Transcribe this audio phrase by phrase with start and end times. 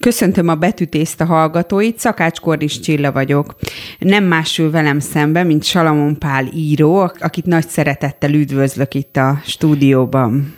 [0.00, 3.56] Köszöntöm a betűtészta hallgatóit, Szakács Kordis Csilla vagyok.
[3.98, 10.54] Nem másül velem szembe, mint Salamon Pál író, akit nagy szeretettel üdvözlök itt a stúdióban.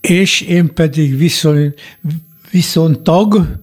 [0.00, 1.80] És én pedig viszont,
[2.50, 3.58] viszont tag.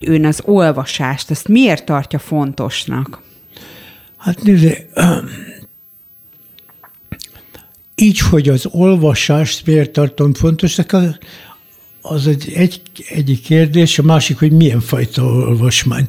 [0.00, 3.22] Ön az olvasást, ezt miért tartja fontosnak?
[4.16, 4.86] Hát nézd,
[7.94, 11.18] így, hogy az olvasást miért tartom fontosnak,
[12.02, 16.08] az, egy, egy, egyik kérdés, a másik, hogy milyen fajta olvasmány.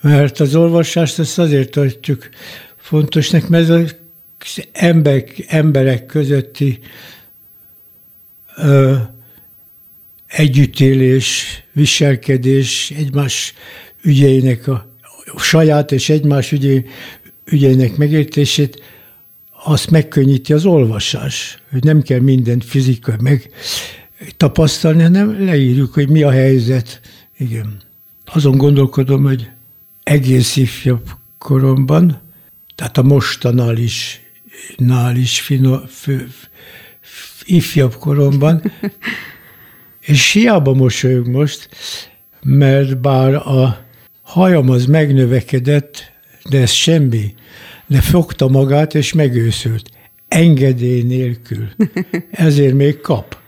[0.00, 2.28] Mert az olvasást azt azért tartjuk
[2.76, 3.94] fontosnak, mert az
[4.72, 6.78] emberek, emberek közötti
[8.56, 8.96] ö,
[10.26, 13.54] együttélés, viselkedés, egymás
[14.02, 16.84] ügyeinek a, a saját és egymás ügyei,
[17.44, 18.82] ügyeinek megértését,
[19.64, 23.50] azt megkönnyíti az olvasás, hogy nem kell mindent fizikai meg
[24.36, 27.00] tapasztalni, hanem leírjuk, hogy mi a helyzet.
[27.36, 27.76] Igen.
[28.24, 29.50] Azon gondolkodom, hogy
[30.02, 31.08] egész ifjabb
[31.38, 32.20] koromban,
[32.74, 34.20] tehát a mostanál is,
[34.76, 36.28] nál is fino, fő,
[37.44, 38.72] ifjabb koromban,
[40.00, 41.68] és hiába mosolyog most,
[42.42, 43.84] mert bár a
[44.22, 46.12] hajam az megnövekedett,
[46.50, 47.34] de ez semmi.
[47.86, 49.90] De fogta magát, és megőszült.
[50.28, 51.68] Engedély nélkül.
[52.30, 53.38] Ezért még kap.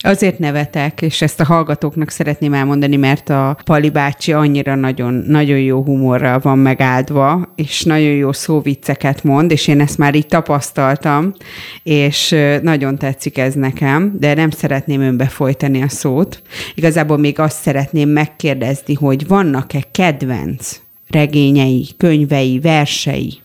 [0.00, 5.58] Azért nevetek, és ezt a hallgatóknak szeretném elmondani, mert a Pali bácsi annyira nagyon, nagyon
[5.58, 11.34] jó humorral van megáldva, és nagyon jó szóvicceket mond, és én ezt már így tapasztaltam,
[11.82, 16.42] és nagyon tetszik ez nekem, de nem szeretném önbe folytani a szót.
[16.74, 23.38] Igazából még azt szeretném megkérdezni, hogy vannak-e kedvenc regényei, könyvei, versei?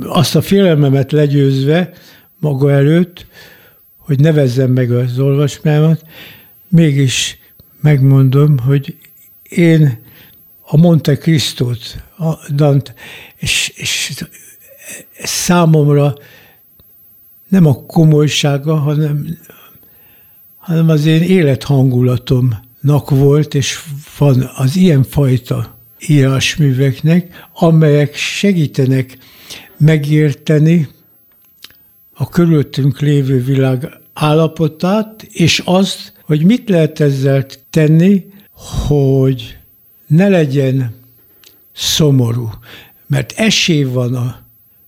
[0.00, 1.90] Azt a félelmemet legyőzve
[2.38, 3.26] maga előtt,
[4.08, 6.04] hogy nevezzem meg az olvasmámat,
[6.68, 7.38] mégis
[7.80, 8.96] megmondom, hogy
[9.48, 9.98] én
[10.60, 12.94] a Monte Cristót, a Dante,
[13.36, 14.24] és, és
[15.22, 16.14] számomra
[17.48, 19.38] nem a komolysága, hanem,
[20.56, 23.80] hanem az én élethangulatomnak volt, és
[24.18, 29.18] van az ilyen fajta írásműveknek, amelyek segítenek
[29.76, 30.88] megérteni
[32.14, 38.26] a körülöttünk lévő világ állapotát, és azt, hogy mit lehet ezzel tenni,
[38.86, 39.58] hogy
[40.06, 40.94] ne legyen
[41.72, 42.50] szomorú.
[43.06, 44.34] Mert esély van az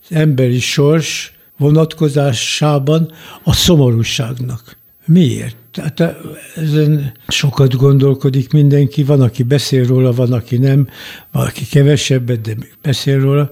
[0.09, 4.77] emberi sors vonatkozásában a szomorúságnak.
[5.05, 5.57] Miért?
[5.73, 6.17] Tehát
[6.57, 10.89] ezen sokat gondolkodik mindenki, van, aki beszél róla, van, aki nem,
[11.33, 13.51] van, aki kevesebbet, de beszél róla.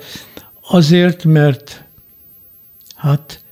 [0.68, 1.84] Azért, mert
[2.94, 3.42] hát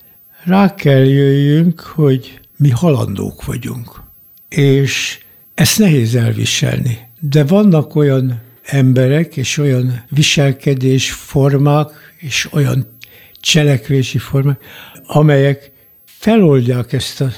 [0.47, 4.03] rá kell jöjjünk, hogy mi halandók vagyunk.
[4.49, 5.19] És
[5.55, 6.99] ezt nehéz elviselni.
[7.21, 12.97] De vannak olyan emberek és olyan viselkedés formák és olyan
[13.41, 14.65] cselekvési formák,
[15.07, 15.73] amelyek
[16.05, 17.33] feloldják ezt a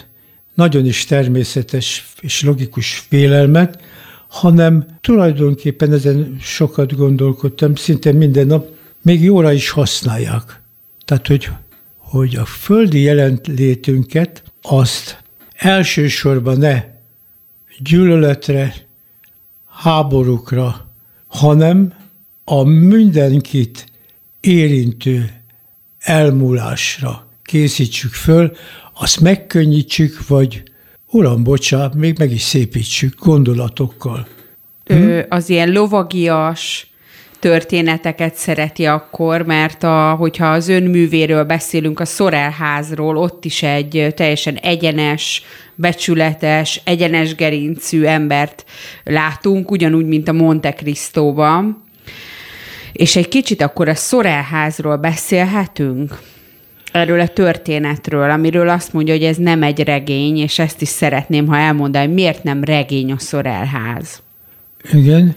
[0.55, 3.83] nagyon is természetes és logikus félelmet,
[4.29, 8.69] hanem tulajdonképpen ezen sokat gondolkodtam, szinte minden nap,
[9.03, 10.63] még jóra is használják.
[11.05, 11.49] Tehát, hogy,
[12.11, 15.23] hogy a földi jelenlétünket azt
[15.55, 16.85] elsősorban ne
[17.79, 18.75] gyűlöletre,
[19.67, 20.89] háborúkra,
[21.27, 21.95] hanem
[22.45, 23.87] a mindenkit
[24.41, 25.31] érintő
[25.99, 28.53] elmúlásra készítsük föl,
[28.99, 30.63] azt megkönnyítsük, vagy
[31.11, 34.27] uram, bocsánat, még meg is szépítsük gondolatokkal.
[34.85, 35.19] Hm?
[35.29, 36.91] az ilyen lovagias
[37.39, 44.55] történeteket szereti akkor, mert a, hogyha az önművéről beszélünk, a Szorelházról, ott is egy teljesen
[44.55, 45.43] egyenes,
[45.75, 48.65] becsületes, egyenes gerincű embert
[49.05, 51.85] látunk, ugyanúgy, mint a Monte Cristóban.
[52.93, 56.19] És egy kicsit akkor a Szorelházról beszélhetünk?
[56.93, 61.47] erről a történetről, amiről azt mondja, hogy ez nem egy regény, és ezt is szeretném,
[61.47, 64.23] ha elmondani, miért nem regény a Szorelház.
[64.93, 65.35] Igen,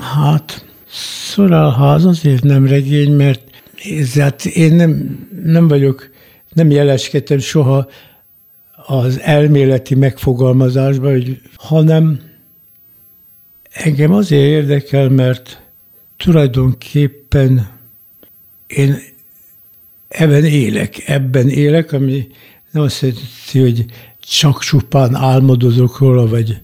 [0.00, 3.40] hát Szorelház azért nem regény, mert
[4.14, 6.10] hát én nem, nem vagyok,
[6.52, 7.88] nem jeleskedtem soha
[8.86, 12.20] az elméleti megfogalmazásban, hogy, hanem
[13.70, 15.62] engem azért érdekel, mert
[16.16, 17.68] tulajdonképpen
[18.66, 18.98] én
[20.08, 22.26] ebben élek, ebben élek, ami
[22.70, 23.84] nem azt jelenti, hogy
[24.20, 26.60] csak csupán álmodozok róla, vagy,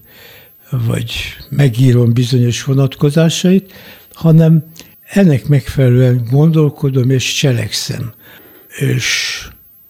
[0.69, 1.13] vagy
[1.49, 3.73] megírom bizonyos vonatkozásait,
[4.17, 4.63] hanem
[5.03, 8.13] ennek megfelelően gondolkodom és cselekszem.
[8.77, 9.47] És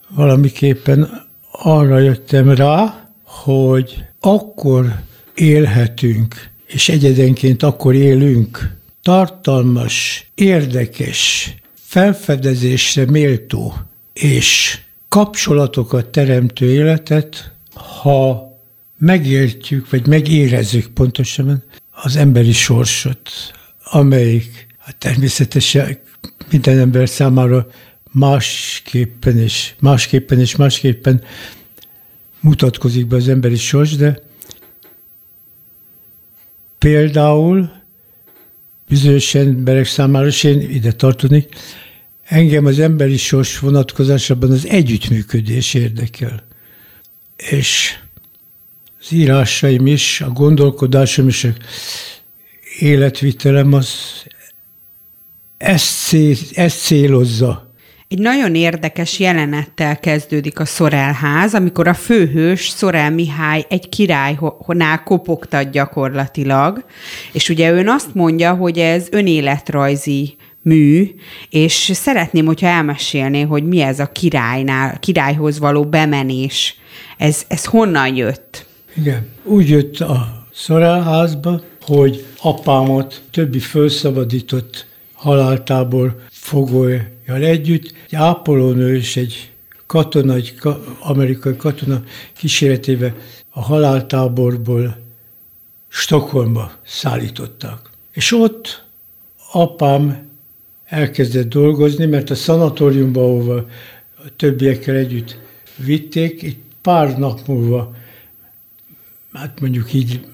[0.10, 4.96] valamiképpen arra jöttem rá, hogy akkor
[5.36, 13.74] élhetünk és egyedenként akkor élünk, tartalmas, érdekes, felfedezésre méltó
[14.14, 14.80] és
[15.10, 17.54] kapcsolatokat teremtő életet,
[18.02, 18.48] ha
[18.98, 23.30] megértjük, vagy megérezzük pontosan az emberi sorsot,
[23.90, 26.00] amelyik hát természetesen
[26.52, 27.68] minden ember számára
[28.12, 31.24] másképpen és másképpen és másképpen
[32.40, 34.20] mutatkozik be az emberi sors, de
[36.78, 37.72] például
[38.88, 41.56] bizonyos emberek számára, és én ide tartozik,
[42.24, 46.44] engem az emberi sors vonatkozásában az együttműködés érdekel.
[47.36, 47.98] És
[49.00, 51.48] az írásaim is, a gondolkodásom is,
[52.80, 53.90] életvitelem az
[55.58, 57.72] ezt, cél, ezt célozza.
[58.08, 65.72] Egy nagyon érdekes jelenettel kezdődik a Szorelház, amikor a főhős Szorel Mihály egy királynál kopogtat
[65.72, 66.86] gyakorlatilag,
[67.32, 71.16] és ugye ön azt mondja, hogy ez önéletrajzi mű,
[71.50, 76.76] és szeretném, hogyha elmesélné, hogy mi ez a királynál, királyhoz való bemenés.
[77.18, 78.66] Ez, ez honnan jött?
[78.96, 89.18] Igen, úgy jött a Szorelházba, hogy apámot többi felszabadított haláltábor fogolyjal együtt, egy ápolónő és
[89.18, 89.52] egy
[89.86, 90.54] katona, egy
[91.00, 92.04] amerikai katona
[92.34, 93.16] kíséretével
[93.50, 94.98] a haláltáborból
[95.88, 97.80] Stockholmba szállították.
[98.12, 98.86] És ott
[99.52, 100.28] apám
[100.86, 103.56] elkezdett dolgozni, mert a szanatóriumba, ahova
[104.16, 105.38] a többiekkel együtt
[105.76, 107.96] vitték, egy pár nap múlva,
[109.34, 110.26] hát mondjuk így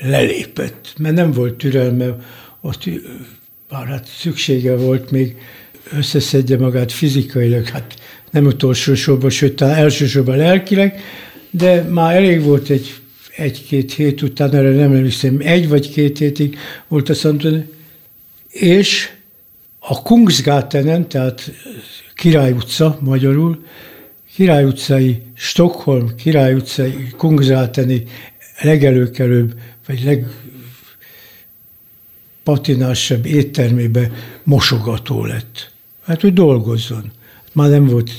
[0.00, 2.16] lelépett, mert nem volt türelme,
[2.60, 2.84] ott
[3.68, 5.36] bár hát szüksége volt még
[5.92, 7.94] összeszedje magát fizikailag, hát
[8.30, 11.00] nem utolsó sorban, sőt, talán elsősorban lelkileg,
[11.50, 12.94] de már elég volt egy
[13.36, 16.58] egy-két hét után, erre nem emlékszem, egy vagy két hétig
[16.88, 17.64] volt a Szanton,
[18.50, 19.10] és
[19.78, 21.52] a Kungsgatenen, tehát
[22.14, 23.64] Király utca magyarul,
[24.34, 28.02] Király utcai, Stockholm Király utcai, Kungsgateni
[28.60, 29.54] legelőkelőbb,
[29.86, 30.26] vagy leg,
[32.42, 34.10] patinásabb éttermébe
[34.42, 35.72] mosogató lett.
[36.04, 37.10] Hát, hogy dolgozzon.
[37.52, 38.10] Már nem volt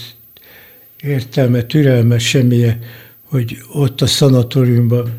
[1.02, 2.80] értelme, türelme, semmilyen,
[3.24, 5.18] hogy ott a szanatóriumban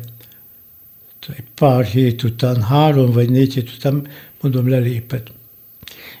[1.27, 4.07] egy pár hét után, három vagy négy hét után,
[4.41, 5.31] mondom, lelépett.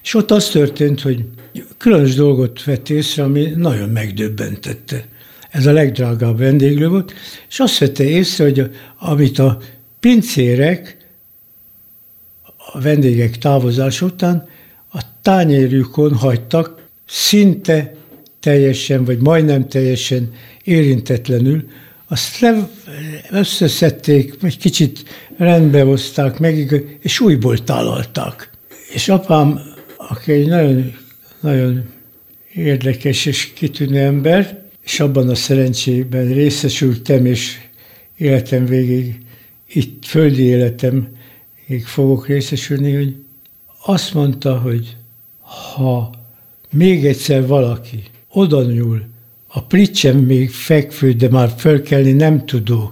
[0.03, 1.25] És ott az történt, hogy
[1.77, 5.07] különös dolgot vett észre, ami nagyon megdöbbentette.
[5.51, 7.13] Ez a legdrágább vendéglő volt,
[7.49, 9.57] és azt vette észre, hogy amit a
[9.99, 10.97] pincérek
[12.73, 14.47] a vendégek távozás után
[14.93, 17.93] a tányérjukon hagytak szinte
[18.39, 20.33] teljesen, vagy majdnem teljesen
[20.63, 21.67] érintetlenül,
[22.07, 22.69] azt le,
[23.29, 25.03] összeszedték, egy kicsit
[25.37, 28.49] rendbe hozták meg, és újból tálalták.
[28.93, 29.59] És apám,
[29.97, 30.93] aki egy nagyon,
[31.39, 31.83] nagyon
[32.53, 37.57] érdekes és kitűnő ember, és abban a szerencsében részesültem, és
[38.17, 39.17] életem végig,
[39.67, 41.07] itt földi életem
[41.67, 43.15] még fogok részesülni, hogy
[43.85, 44.97] azt mondta, hogy
[45.39, 46.09] ha
[46.71, 49.09] még egyszer valaki oda nyúl,
[49.47, 52.91] a pricsen még fekvő, de már fölkelni nem tudó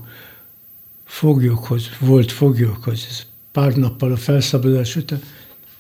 [1.06, 5.22] foglyokhoz, volt foglyokhoz, ez pár nappal a felszabadulás után,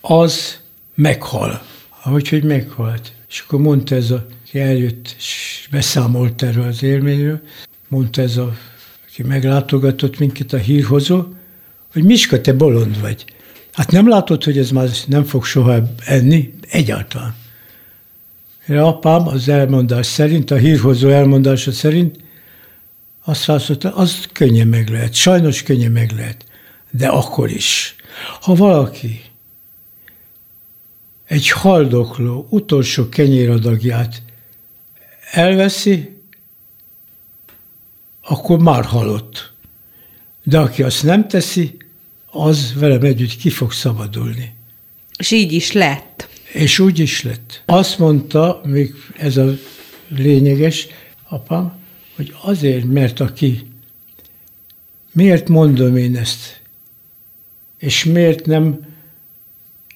[0.01, 0.59] az
[0.95, 1.61] meghal.
[2.03, 3.13] Ahogy, hogy meghalt.
[3.29, 7.41] És akkor mondta ez a, aki eljött, és beszámolt erről az élményről,
[7.87, 8.57] mondta ez a,
[9.07, 11.23] aki meglátogatott minket, a hírhozó,
[11.91, 13.25] hogy Miska, te bolond vagy.
[13.73, 16.53] Hát nem látod, hogy ez már nem fog soha enni?
[16.69, 17.35] Egyáltalán.
[18.67, 22.19] A apám az elmondás szerint, a hírhozó elmondása szerint
[23.23, 26.45] azt válaszolta, az könnyen meg lehet, sajnos könnyen meg lehet,
[26.91, 27.95] de akkor is.
[28.41, 29.21] Ha valaki
[31.25, 34.21] egy haldokló utolsó kenyéradagját
[35.39, 36.17] elveszi,
[38.21, 39.53] akkor már halott.
[40.43, 41.77] De aki azt nem teszi,
[42.25, 44.53] az velem együtt ki fog szabadulni.
[45.17, 46.27] És így is lett.
[46.53, 47.63] És úgy is lett.
[47.65, 49.55] Azt mondta, még ez a
[50.07, 50.87] lényeges,
[51.29, 51.73] apám,
[52.15, 53.67] hogy azért, mert aki,
[55.11, 56.61] miért mondom én ezt,
[57.77, 58.87] és miért nem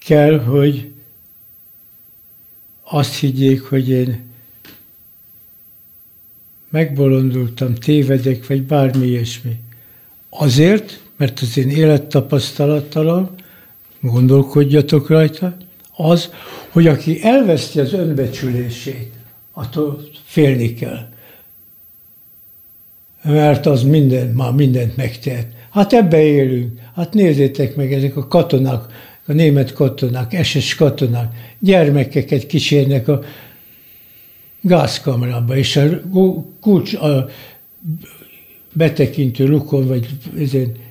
[0.05, 0.91] kell, hogy
[2.81, 4.32] azt higgyék, hogy én
[6.73, 9.59] megbolondultam, tévedek, vagy bármi ilyesmi.
[10.29, 13.29] Azért, mert az én élettapasztalattalom,
[14.01, 15.57] gondolkodjatok rajta,
[15.95, 16.29] az,
[16.69, 19.11] hogy aki elveszti az önbecsülését,
[19.51, 21.07] attól félni kell.
[23.23, 25.47] Mert az minden, már mindent megtehet.
[25.69, 26.79] Hát ebbe élünk.
[26.95, 28.83] Hát nézzétek meg, ezek a katonák,
[29.25, 33.23] a német katonák, SS katonák, gyermekeket kísérnek a
[34.63, 36.01] gázkamrába, és a
[36.60, 37.29] kulcs, a
[38.74, 40.08] betekintő lukon, vagy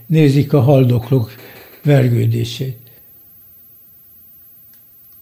[0.06, 1.32] nézik a haldoklók
[1.82, 2.76] vergődését.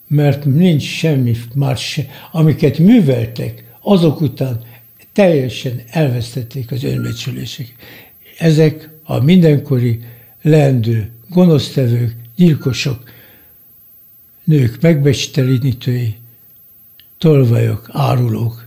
[0.07, 2.01] Mert nincs semmi más,
[2.33, 4.61] amiket műveltek, azok után
[5.13, 7.75] teljesen elvesztették az önbecsülések.
[8.39, 10.01] Ezek a mindenkori
[10.43, 13.11] leendő, gonosztevők, gyilkosok,
[14.45, 16.15] nők megbecstelenítői,
[17.21, 18.67] tolvajok, árulók.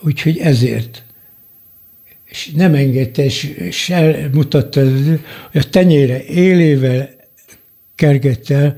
[0.00, 1.02] Úgyhogy ezért
[2.24, 5.20] és nem engedte, és, elmutatta, hogy
[5.52, 7.10] a tenyére élével
[7.94, 8.76] kergette el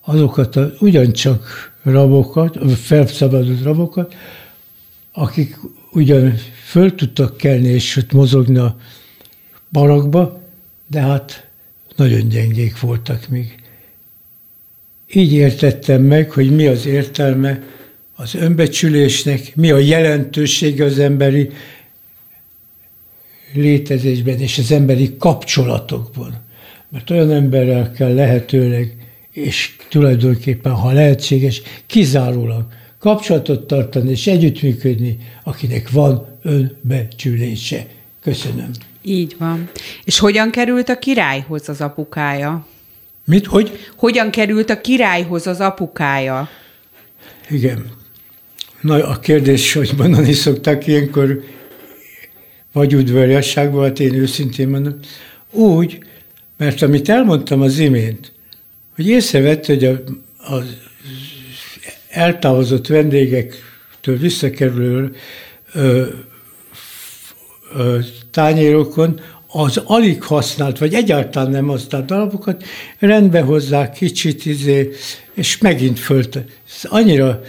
[0.00, 4.14] azokat a, ugyancsak rabokat, felszabadult rabokat,
[5.12, 5.56] akik
[5.92, 8.76] ugyan föl tudtak kelni és ott mozogni a
[9.72, 10.42] barakba,
[10.86, 11.48] de hát
[11.96, 13.54] nagyon gyengék voltak még.
[15.12, 17.62] Így értettem meg, hogy mi az értelme
[18.20, 21.50] az önbecsülésnek, mi a jelentősége az emberi
[23.54, 26.34] létezésben és az emberi kapcsolatokban.
[26.88, 28.96] Mert olyan emberrel kell lehetőleg,
[29.30, 32.66] és tulajdonképpen, ha lehetséges, kizárólag
[32.98, 37.86] kapcsolatot tartani és együttműködni, akinek van önbecsülése.
[38.22, 38.70] Köszönöm.
[39.02, 39.70] Így van.
[40.04, 42.66] És hogyan került a királyhoz az apukája?
[43.24, 43.46] Mit?
[43.46, 43.78] Hogy?
[43.96, 46.48] Hogyan került a királyhoz az apukája?
[47.48, 47.98] Igen.
[48.80, 51.44] Na, a kérdés, hogy mondani szokták ilyenkor,
[52.72, 54.96] vagy udvariasságban, hát én őszintén mondom,
[55.50, 55.98] úgy,
[56.56, 58.32] mert amit elmondtam az imént,
[58.94, 60.02] hogy észrevett, hogy a,
[60.36, 60.76] az
[62.08, 65.14] eltávozott vendégektől visszakerülő
[65.74, 66.06] ö,
[67.76, 67.98] ö,
[68.30, 72.64] tányérokon az alig használt, vagy egyáltalán nem használt darabokat
[72.98, 74.90] rendbe hozzák kicsit, izé,
[75.34, 76.36] és megint fölt.
[76.36, 77.42] Ez annyira,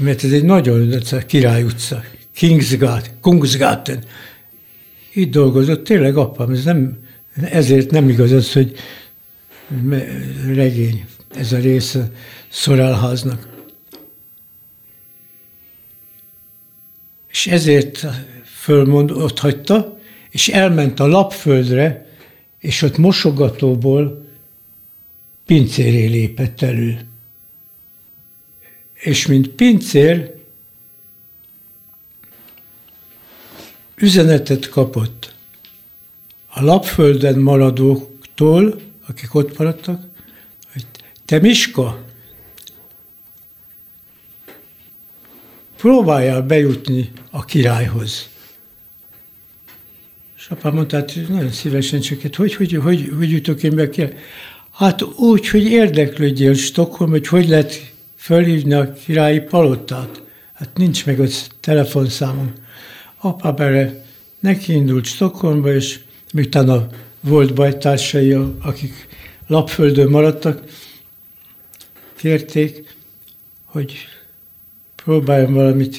[0.00, 2.02] mert ez egy nagyon király utca,
[2.34, 4.04] Kingsgate, Kungsgaten.
[5.12, 6.98] Itt dolgozott tényleg apám, ez nem,
[7.34, 8.72] ezért nem igaz az, hogy
[10.46, 11.04] regény,
[11.36, 12.10] ez a része
[12.48, 13.48] Szorálháznak.
[17.30, 18.06] És ezért
[18.44, 19.98] fölmond, ott hagyta,
[20.30, 22.06] és elment a lapföldre,
[22.58, 24.28] és ott mosogatóból
[25.46, 27.09] pincéré lépett elő.
[29.00, 30.34] És mint pincér
[33.96, 35.34] üzenetet kapott
[36.46, 40.02] a lapfölden maradóktól, akik ott maradtak,
[40.72, 40.86] hogy
[41.24, 42.04] te Miska,
[45.76, 48.28] próbáljál bejutni a királyhoz.
[50.36, 53.88] És apám mondta, hát nagyon szívesen csak, hát hogy, hogy, hogy, hogy jutok én be
[53.88, 54.04] ki?
[54.72, 57.89] Hát úgy, hogy érdeklődjél Stockholm, hogy hogy lehet
[58.20, 60.22] fölhívni a királyi palotát.
[60.52, 61.26] Hát nincs meg a
[61.60, 62.52] telefonszámom.
[63.16, 64.04] Apám erre
[64.40, 66.00] neki indult Stockholmba, és
[66.32, 66.86] miután a
[67.20, 69.08] volt bajtársai, akik
[69.46, 70.62] lapföldön maradtak,
[72.16, 72.94] kérték,
[73.64, 73.94] hogy
[74.96, 75.96] próbáljon valamit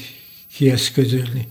[0.56, 1.48] kieszközölni.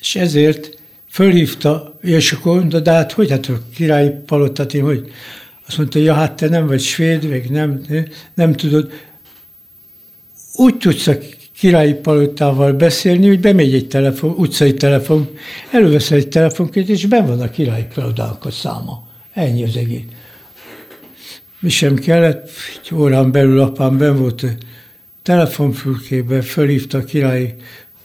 [0.00, 5.12] És ezért fölhívta, és akkor mondta, de hát hogy, hát a királyi palotát én hogy?
[5.72, 7.80] Azt mondta, ja, hát te nem vagy svéd, meg nem,
[8.34, 8.92] nem tudod.
[10.54, 11.18] Úgy tudsz a
[11.56, 15.28] királyi palotával beszélni, hogy bemegy egy telefon, utcai telefon,
[15.70, 19.08] előveszel egy telefonkét, és ben van a királyi palotának a száma.
[19.32, 20.02] Ennyi az egész.
[21.60, 22.50] Mi sem kellett,
[22.82, 24.44] egy órán belül apám ben volt
[25.22, 27.54] telefonfülkébe, fölhívta a király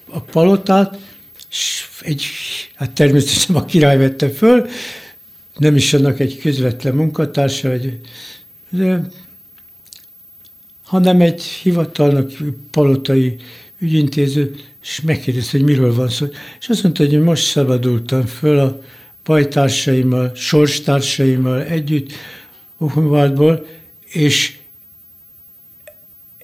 [0.10, 0.98] a palotát,
[1.50, 2.26] és egy,
[2.76, 4.68] hát természetesen a király vette föl,
[5.58, 8.00] nem is annak egy közvetlen munkatársa, vagy,
[8.70, 9.02] de,
[10.84, 12.32] hanem egy hivatalnak
[12.72, 13.36] palotai
[13.80, 16.26] ügyintéző, és megkérdezte, hogy miről van szó.
[16.60, 18.82] És azt mondta, hogy most szabadultam föl a
[19.24, 22.12] bajtársaimmal, sorstársaimmal együtt
[22.78, 23.66] Buchenwaldból,
[24.06, 24.58] és,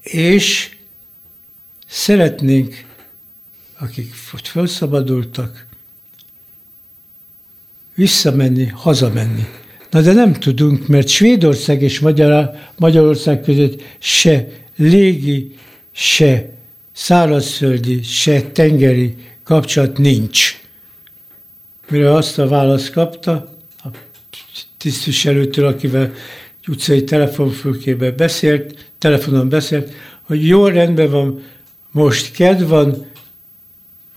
[0.02, 0.76] és
[1.88, 2.92] szeretnénk
[3.84, 5.66] akik ott felszabadultak,
[7.96, 9.46] visszamenni, hazamenni.
[9.90, 15.56] Na de nem tudunk, mert Svédország és Magyar, Magyarország között se légi,
[15.92, 16.50] se
[16.92, 20.62] szárazföldi, se tengeri kapcsolat nincs.
[21.90, 23.88] Mire azt a választ kapta, a
[24.78, 26.14] tisztviselőtől, akivel
[26.68, 31.44] utcai telefonfülkébe beszélt, telefonon beszélt, hogy jó rendben van,
[31.92, 33.06] most kedv van,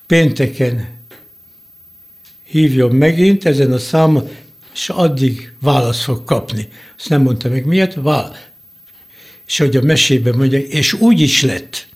[0.07, 0.96] pénteken
[2.47, 4.29] hívjon megint ezen a számon,
[4.73, 6.69] és addig választ fog kapni.
[6.99, 8.37] Azt nem mondta meg miért, vál.
[9.47, 11.87] És hogy a mesében mondja, és úgy is lett.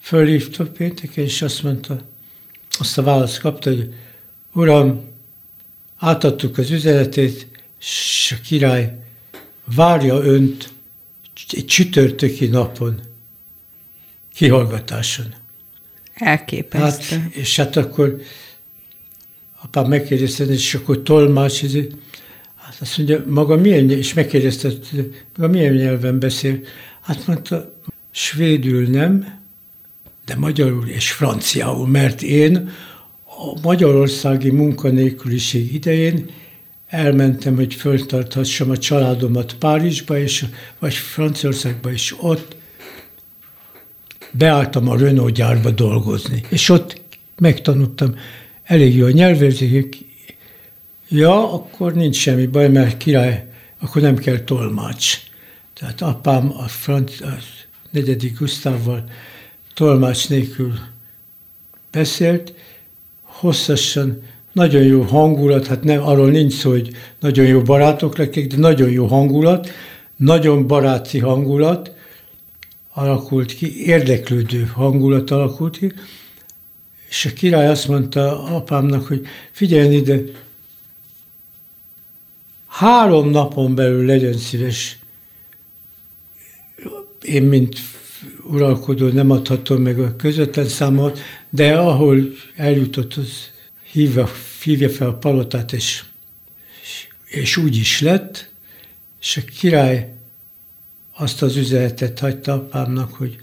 [0.00, 2.00] Fölhívta pénteken, és azt mondta,
[2.78, 3.94] azt a választ kapta, hogy
[4.52, 5.08] Uram,
[5.96, 7.46] átadtuk az üzenetét,
[7.80, 8.98] és a király
[9.74, 10.72] várja önt
[11.50, 13.00] egy csütörtöki napon,
[14.32, 15.34] kihallgatáson.
[16.18, 17.16] Elképesztő.
[17.16, 18.20] Hát, és hát akkor
[19.62, 21.62] apám megkérdezte, és akkor tolmács,
[22.56, 24.68] hát azt mondja, maga milyen, és megkérdezte,
[25.36, 26.60] maga milyen nyelven beszél?
[27.00, 27.74] Hát mondta,
[28.10, 29.38] svédül nem,
[30.26, 32.70] de magyarul és franciául, mert én
[33.24, 36.30] a magyarországi munkanélküliség idején
[36.86, 40.44] elmentem, hogy föltarthassam a családomat Párizsba, és,
[40.78, 42.56] vagy Franciaországba, és ott
[44.30, 46.42] beálltam a Renault gyárba dolgozni.
[46.48, 47.00] És ott
[47.38, 48.14] megtanultam
[48.64, 49.96] elég jó a nyelvérzékük.
[51.08, 53.46] Ja, akkor nincs semmi baj, mert király,
[53.80, 55.18] akkor nem kell tolmács.
[55.74, 57.38] Tehát apám a, franc, a
[57.90, 59.04] negyedik Gusztávval
[59.74, 60.72] tolmács nélkül
[61.90, 62.54] beszélt,
[63.22, 68.56] hosszasan, nagyon jó hangulat, hát nem, arról nincs szó, hogy nagyon jó barátok lettek, de
[68.56, 69.68] nagyon jó hangulat,
[70.16, 71.94] nagyon baráti hangulat
[72.98, 75.92] alakult ki, érdeklődő hangulat alakult ki,
[77.08, 80.20] és a király azt mondta apámnak, hogy figyelj ide,
[82.66, 84.98] három napon belül legyen szíves,
[87.22, 87.78] én, mint
[88.42, 91.18] uralkodó nem adhatom meg a közvetlen számot,
[91.50, 93.50] de ahol eljutott, az
[93.92, 94.28] hívja,
[94.62, 96.04] hívja fel a palotát, és,
[97.24, 98.50] és úgy is lett,
[99.20, 100.17] és a király
[101.20, 103.36] azt az üzenetet hagyta apámnak, hogy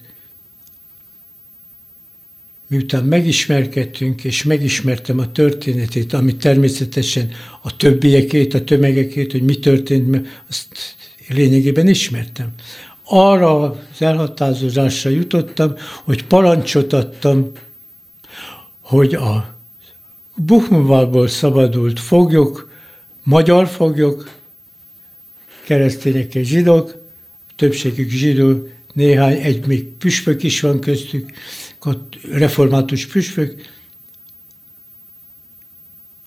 [2.68, 10.10] miután megismerkedtünk, és megismertem a történetét, ami természetesen a többiekét, a tömegekét, hogy mi történt,
[10.10, 10.96] mert azt
[11.28, 12.54] lényegében ismertem.
[13.04, 15.74] Arra az elhatározásra jutottam,
[16.04, 17.52] hogy parancsot adtam,
[18.82, 19.56] hogy a
[20.36, 22.70] Buchenwaldból szabadult foglyok,
[23.24, 24.30] magyar foglyok,
[25.64, 27.05] keresztények és zsidók,
[27.56, 31.32] többségük zsidó, néhány, egy még püspök is van köztük,
[32.32, 33.74] református püspök,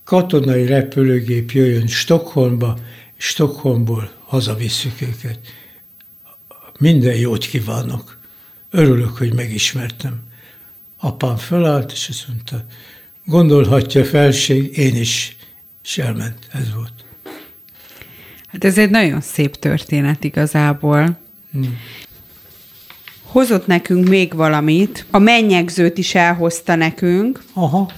[0.04, 2.78] katonai repülőgép jöjjön Stockholmba,
[3.16, 5.38] Stockholmból hazavisszük őket.
[6.78, 8.18] Minden jót kívánok.
[8.70, 10.22] Örülök, hogy megismertem.
[10.96, 12.64] Apám fölállt, és azt mondta,
[13.24, 15.36] gondolhatja felség, én is,
[15.84, 16.48] és elment.
[16.52, 16.97] Ez volt.
[18.52, 21.18] Hát ez egy nagyon szép történet igazából.
[21.52, 21.78] Hmm
[23.28, 27.42] hozott nekünk még valamit, a mennyegzőt is elhozta nekünk.
[27.52, 27.90] Aha.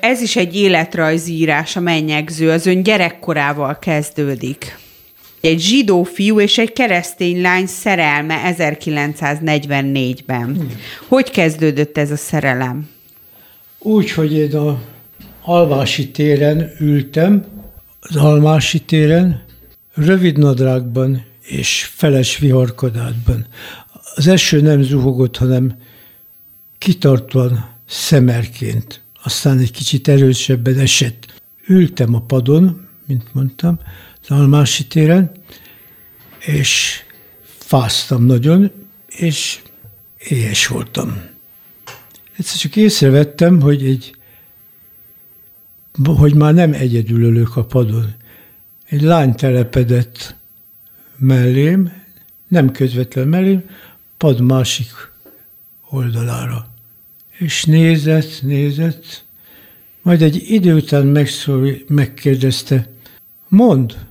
[0.00, 4.78] Ez is egy életrajzírás, a mennyegző, az ön gyerekkorával kezdődik.
[5.40, 10.44] Egy zsidó fiú és egy keresztény lány szerelme 1944-ben.
[10.44, 10.76] Hmm.
[11.08, 12.88] Hogy kezdődött ez a szerelem?
[13.78, 14.80] Úgy, hogy én a
[15.44, 17.44] Alvási téren ültem,
[18.00, 19.44] az Almási téren,
[19.94, 23.46] rövid nadrágban és feles viharkodásban
[24.14, 25.76] az eső nem zuhogott, hanem
[26.78, 29.02] kitartóan szemerként.
[29.22, 31.42] Aztán egy kicsit erősebben esett.
[31.66, 33.80] Ültem a padon, mint mondtam,
[34.22, 35.30] az Almási téren,
[36.38, 37.02] és
[37.42, 38.70] fáztam nagyon,
[39.08, 39.60] és
[40.18, 41.22] éhes voltam.
[42.36, 44.14] Egyszer csak észrevettem, hogy egy
[46.04, 48.14] hogy már nem egyedül ülök a padon.
[48.86, 50.36] Egy lány telepedett
[51.16, 51.92] mellém,
[52.48, 53.64] nem közvetlen mellém,
[54.16, 54.90] pad másik
[55.90, 56.66] oldalára.
[57.38, 59.24] És nézett, nézett,
[60.02, 62.90] majd egy idő után megszól, megkérdezte,
[63.48, 64.06] mond,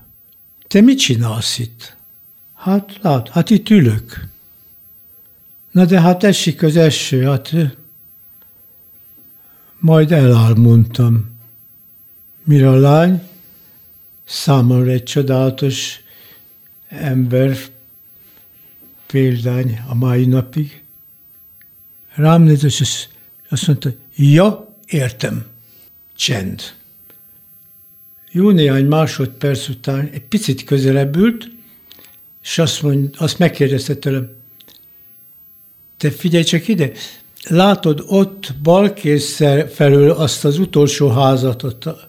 [0.68, 1.96] te mit csinálsz itt?
[2.54, 4.28] Hát lát, hát itt ülök.
[5.72, 7.56] Na de hát esik az eső, hát
[9.80, 10.54] majd eláll,
[12.50, 12.70] mondtam.
[12.70, 13.22] Mire a lány
[14.26, 16.02] számomra egy csodálatos
[16.88, 17.58] ember,
[19.06, 20.84] példány a mai napig.
[22.16, 23.08] Rám nézett, és
[23.50, 25.46] azt mondta, ja, értem.
[26.16, 26.62] Csend.
[28.32, 31.50] Jó néhány másodperc után egy picit közelebb ült,
[32.44, 34.30] és azt, mond, azt megkérdezte tőlem,
[35.98, 36.92] te figyelj csak ide,
[37.48, 42.09] látod ott balkészszer felől azt az utolsó házat, ott a,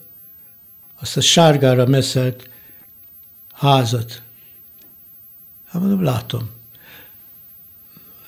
[1.00, 2.48] azt a sárgára meszelt
[3.52, 4.22] házat.
[5.64, 6.50] Hát mondom, látom.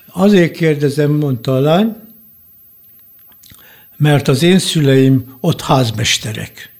[0.06, 1.96] Azért kérdezem, mondta a lány,
[3.96, 6.72] mert az én szüleim ott házmesterek.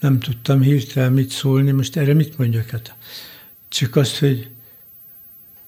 [0.00, 2.68] Nem tudtam hirtelen mit szólni, most erre mit mondjak?
[2.68, 2.94] Hát
[3.68, 4.50] csak azt, hogy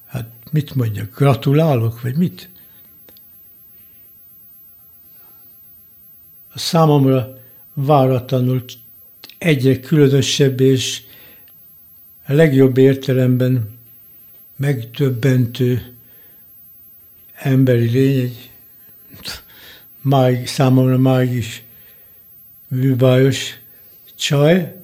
[0.05, 2.49] hát mit mondjak, gratulálok, vagy mit?
[6.55, 7.39] A számomra
[7.73, 8.65] váratlanul
[9.39, 11.03] egyre különösebb és
[12.27, 13.79] a legjobb értelemben
[14.57, 15.95] megtöbbentő
[17.35, 18.37] emberi lény,
[19.11, 19.31] egy
[20.01, 21.63] máig, számomra máig is
[22.69, 23.59] műbájos
[24.15, 24.77] csaj,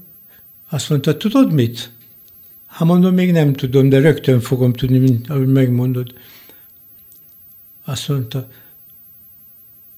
[0.69, 1.93] azt mondta, tudod mit?
[2.67, 6.13] Hát mondom, még nem tudom, de rögtön fogom tudni, mint ahogy megmondod.
[7.85, 8.49] Azt mondta,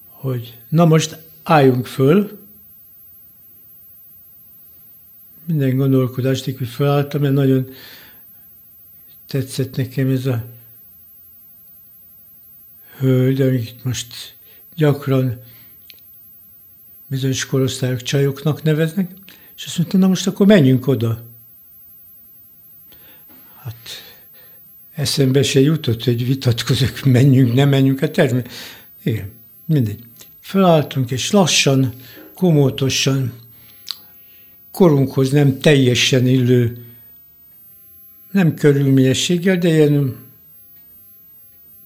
[0.07, 2.40] hogy na most álljunk föl,
[5.44, 7.68] minden gondolkodást, hogy felálltam, mert nagyon
[9.26, 10.44] tetszett nekem ez a
[12.98, 14.37] hölgy, amit most
[14.74, 15.40] gyakran
[17.07, 19.11] bizonyos korosztályok csajoknak neveznek,
[19.57, 21.24] és azt mondta, na most akkor menjünk oda.
[23.57, 23.88] Hát
[24.94, 28.59] eszembe se jutott, hogy vitatkozok, menjünk, nem menjünk, hát természetesen.
[29.02, 29.31] Igen,
[29.64, 30.05] mindegy.
[30.42, 31.92] Felálltunk, és lassan,
[32.35, 33.33] komótosan,
[34.70, 36.87] korunkhoz nem teljesen illő,
[38.31, 40.16] nem körülményességgel, de ilyen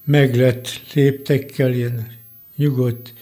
[0.04, 2.06] meglett léptekkel, ilyen
[2.56, 3.14] nyugodt,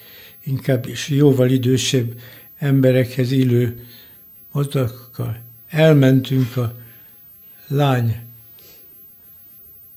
[0.42, 2.20] inkább is jóval idősebb
[2.58, 3.86] emberekhez illő
[4.52, 5.40] mozdakkal.
[5.68, 6.74] Elmentünk a
[7.68, 8.16] lány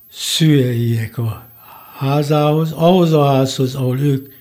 [0.09, 1.49] szüleiek a
[1.97, 4.33] házához, ahhoz a házhoz, ahol ők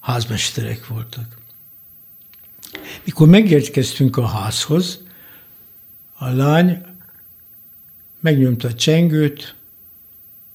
[0.00, 1.38] házmesterek voltak.
[3.04, 5.02] Mikor megérkeztünk a házhoz,
[6.14, 6.84] a lány
[8.20, 9.54] megnyomta a csengőt,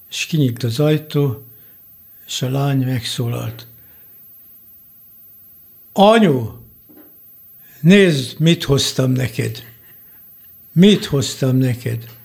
[0.10, 1.45] és kinyílt az ajtó,
[2.25, 3.67] és a lány megszólalt.
[5.91, 6.51] Anyu,
[7.79, 9.63] nézd, mit hoztam neked.
[10.71, 12.17] Mit hoztam neked?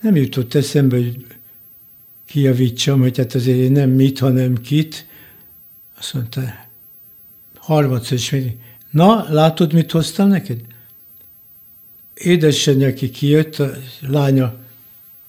[0.00, 1.26] Nem jutott eszembe, hogy
[2.26, 5.06] kijavítsam, hogy hát azért én nem mit, hanem kit.
[5.98, 6.66] Azt mondta,
[7.56, 8.56] harmadszor is még,
[8.90, 10.60] na, látod, mit hoztam neked?
[12.14, 14.58] Édesanyja, aki kijött, a lánya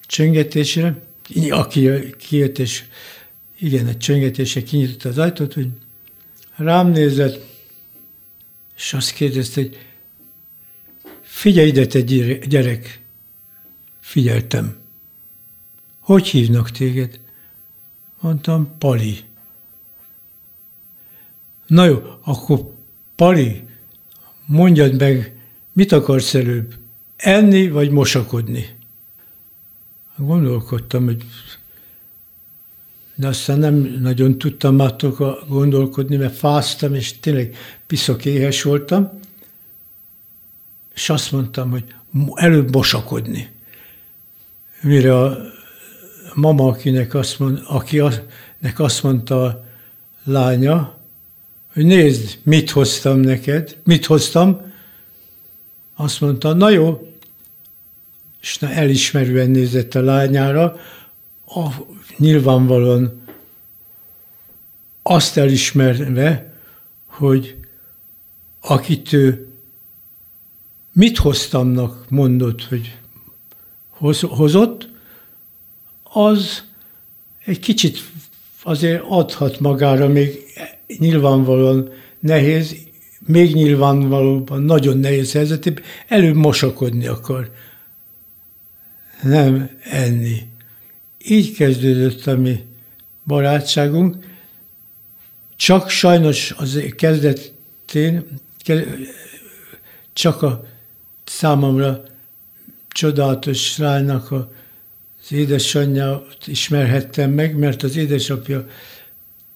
[0.05, 1.01] csöngetésre,
[1.49, 2.83] aki kijött, és
[3.59, 5.67] igen, egy csöngetésre kinyitotta az ajtót, hogy
[6.55, 7.45] rám nézett,
[8.75, 9.77] és azt kérdezte, hogy
[11.21, 12.01] figyelj ide, te
[12.47, 13.01] gyerek,
[13.99, 14.84] figyeltem.
[16.05, 17.19] Hogy hívnak téged?
[18.19, 19.19] Mondtam, Pali.
[21.67, 22.73] Na jó, akkor
[23.15, 23.63] Pali,
[24.45, 25.35] mondjad meg,
[25.73, 26.75] mit akarsz előbb?
[27.15, 28.75] Enni vagy mosakodni?
[30.17, 31.25] Gondolkodtam, hogy
[33.15, 34.95] de aztán nem nagyon tudtam már
[35.47, 37.55] gondolkodni, mert fáztam, és tényleg
[37.87, 39.19] piszok éhes voltam,
[40.93, 41.95] és azt mondtam, hogy
[42.33, 43.49] előbb mosakodni.
[44.81, 45.53] Mire a
[46.35, 49.65] mama, akinek azt, mond, akinek azt mondta a
[50.23, 50.97] lánya,
[51.73, 54.73] hogy nézd, mit hoztam neked, mit hoztam,
[55.95, 57.13] azt mondta, na jó,
[58.41, 60.75] és na elismerően nézett a lányára,
[61.45, 61.69] a,
[62.17, 63.23] nyilvánvalóan
[65.03, 66.53] azt elismerve,
[67.05, 67.57] hogy
[68.61, 69.47] akit ő
[70.93, 72.97] mit hoztamnak mondott, hogy
[73.89, 74.89] hoz, hozott,
[76.15, 76.63] az
[77.45, 78.03] egy kicsit
[78.63, 80.43] azért adhat magára még
[80.97, 82.75] nyilvánvalóan nehéz,
[83.19, 87.51] még nyilvánvalóban nagyon nehéz helyzetében, előbb mosakodni akar,
[89.23, 90.47] nem enni.
[91.25, 92.65] Így kezdődött a mi
[93.25, 94.15] barátságunk,
[95.55, 98.25] csak sajnos az kezdetén,
[100.13, 100.65] csak a
[101.23, 102.03] számomra
[102.87, 104.31] csodálatos lánynak
[105.29, 108.67] az édesanyját ismerhettem meg, mert az édesapja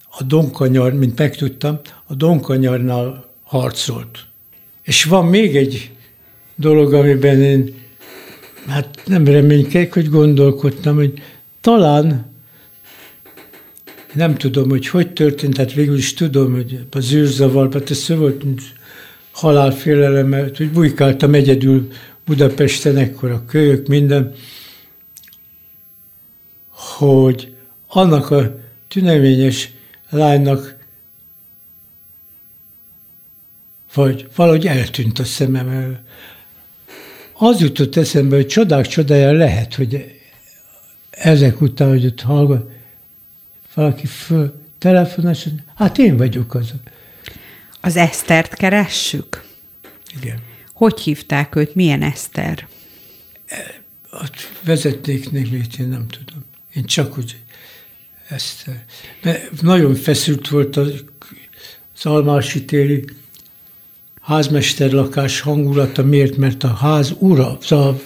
[0.09, 4.25] a Donkanyar, mint megtudtam, a Donkanyarnál harcolt.
[4.83, 5.91] És van még egy
[6.55, 7.75] dolog, amiben én
[8.67, 11.13] hát nem reménykedek, hogy gondolkodtam, hogy
[11.61, 12.25] talán
[14.13, 18.43] nem tudom, hogy hogy történt, hát végül is tudom, hogy az űrzavarban, ez szó volt
[19.31, 21.87] halálfélelem, mert hogy bujkáltam egyedül
[22.25, 24.33] Budapesten, ekkor a kölyök, minden,
[26.99, 27.55] hogy
[27.87, 29.69] annak a tüneményes
[30.09, 30.77] lánynak
[33.93, 35.99] vagy valahogy eltűnt a szemem elől.
[37.33, 40.19] Az jutott eszembe, hogy csodák csodája lehet, hogy
[41.09, 42.71] ezek után, hogy ott hallgat,
[43.73, 46.73] valaki föl telefonos, hát én vagyok az.
[47.81, 49.45] Az Esztert keressük?
[50.21, 50.39] Igen.
[50.73, 51.75] Hogy hívták őt?
[51.75, 52.67] Milyen Eszter?
[54.11, 56.38] Ott vezették nevét, én nem tudom.
[56.73, 57.37] Én csak úgy
[58.27, 58.69] ezt,
[59.23, 61.03] mert nagyon feszült volt az,
[61.95, 63.05] az almási téri
[64.21, 66.03] házmesterlakás hangulata.
[66.03, 66.37] Miért?
[66.37, 68.01] Mert a ház ura, szóval,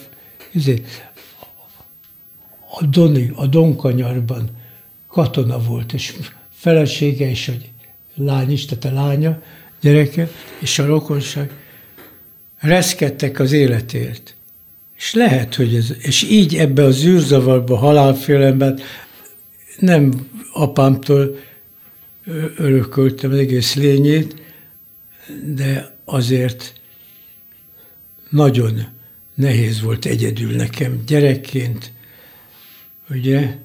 [2.79, 4.49] a Doni, a Donkanyarban
[5.07, 6.15] katona volt, és
[6.53, 7.53] felesége és a
[8.15, 9.41] lány is, tehát a lánya,
[9.81, 11.51] gyereke, és a rokonság
[12.57, 14.35] reszkedtek az életért.
[14.97, 18.79] És lehet, hogy ez, és így ebbe az űrzavarba, halálfélemben
[19.79, 21.35] nem apámtól
[22.57, 24.35] örököltem az egész lényét,
[25.55, 26.73] de azért
[28.29, 28.85] nagyon
[29.35, 31.91] nehéz volt egyedül nekem gyerekként,
[33.09, 33.57] ugye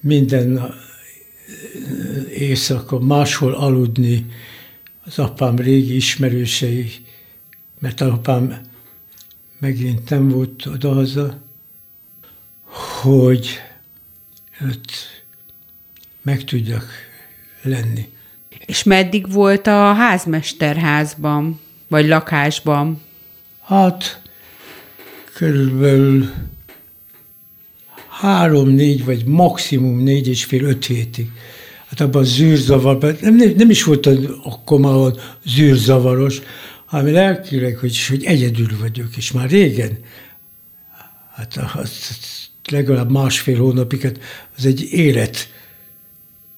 [0.00, 0.74] minden
[2.34, 4.26] éjszaka máshol aludni,
[5.04, 6.90] az apám régi ismerősei,
[7.78, 8.60] mert apám
[9.58, 11.38] megint nem volt odahaza,
[13.02, 13.48] hogy
[14.70, 14.92] ott
[16.22, 16.86] meg tudjak
[17.62, 18.08] lenni.
[18.66, 23.00] És meddig volt a házmesterházban, vagy lakásban?
[23.62, 24.22] Hát
[25.34, 26.30] körülbelül
[28.08, 31.30] három, négy, vagy maximum négy és fél, öt hétig.
[31.86, 34.08] Hát abban a zűrzavarban, nem, nem is volt
[34.42, 35.12] akkor már
[35.46, 36.40] zűrzavaros,
[36.84, 39.98] hanem lelkileg, hogy, hogy egyedül vagyok, és már régen,
[41.34, 42.18] hát az,
[42.70, 44.18] legalább másfél hónapig, hát
[44.56, 45.48] az egy élet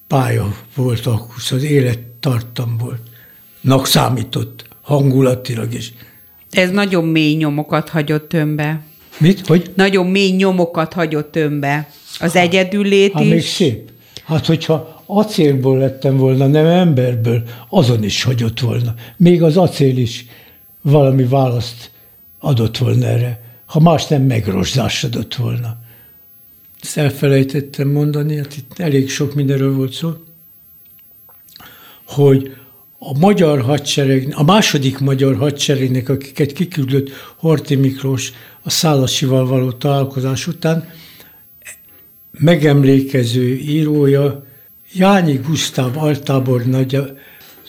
[0.07, 3.01] pálya volt akkor, az élettartam volt.
[3.61, 5.93] Nak számított, hangulatilag is.
[6.51, 8.81] Ez nagyon mély nyomokat hagyott önbe.
[9.17, 9.47] Mit?
[9.47, 9.71] Hogy?
[9.75, 11.89] Nagyon mély nyomokat hagyott önbe.
[12.19, 13.29] Az egyedüllét hát is.
[13.29, 13.89] még szép.
[14.23, 18.93] Hát, hogyha acélból lettem volna, nem emberből, azon is hagyott volna.
[19.17, 20.25] Még az acél is
[20.81, 21.91] valami választ
[22.39, 25.77] adott volna erre, ha más nem megrozsásodott volna.
[26.81, 30.13] Ezt elfelejtettem mondani, hát itt elég sok mindenről volt szó,
[32.05, 32.55] hogy
[32.99, 38.31] a magyar hadsereg, a második magyar hadseregnek, akiket kiküldött Horti Miklós
[38.63, 40.89] a Szálasival való találkozás után,
[42.31, 44.45] megemlékező írója
[44.93, 47.01] Jányi Gusztáv altábor nagy,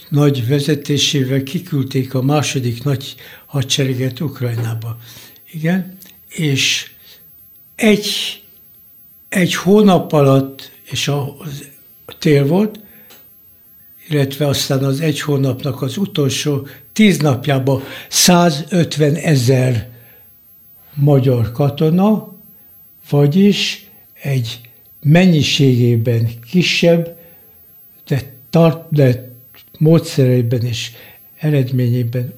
[0.09, 3.14] nagy vezetésével kiküldték a második nagy
[3.46, 4.98] hadsereget Ukrajnába.
[5.50, 5.96] Igen,
[6.28, 6.90] és
[7.74, 8.09] egy,
[9.28, 11.37] egy hónap alatt, és a,
[12.07, 12.81] a tél volt,
[14.09, 19.90] illetve aztán az egy hónapnak az utolsó tíz napjában 150 ezer
[20.94, 22.37] magyar katona,
[23.11, 23.87] vagyis
[24.22, 24.67] egy
[25.03, 27.17] mennyiségében kisebb,
[28.07, 29.33] de, tart, de
[29.79, 30.93] módszereiben és
[31.37, 32.33] eredményében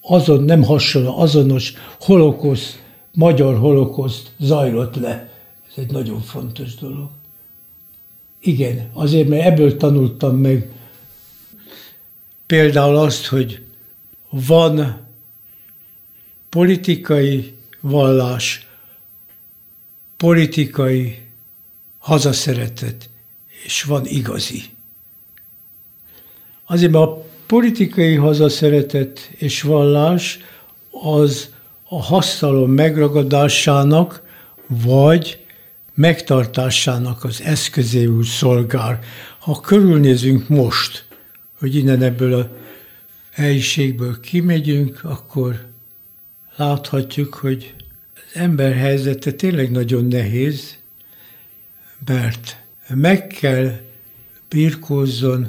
[0.00, 2.82] azon nem hasonló, azonos holokoszt,
[3.14, 5.30] magyar holokoszt zajlott le.
[5.68, 7.10] Ez egy nagyon fontos dolog.
[8.40, 10.68] Igen, azért, mert ebből tanultam meg
[12.46, 13.62] például azt, hogy
[14.30, 15.06] van
[16.48, 18.68] politikai vallás,
[20.16, 21.18] politikai
[22.00, 23.10] hazaszeretet,
[23.64, 24.62] és van igazi.
[26.66, 30.38] Azért, mert a politikai hazaszeretet és vallás
[30.90, 31.48] az
[31.88, 34.22] a hasztalom megragadásának,
[34.66, 35.44] vagy
[35.94, 38.98] megtartásának az eszközéül szolgál.
[39.38, 41.04] Ha körülnézünk most,
[41.58, 42.50] hogy innen ebből a
[43.30, 45.66] helyiségből kimegyünk, akkor
[46.56, 47.74] láthatjuk, hogy
[48.14, 50.79] az ember helyzete tényleg nagyon nehéz,
[52.06, 53.80] mert meg kell
[54.48, 55.48] birkózzon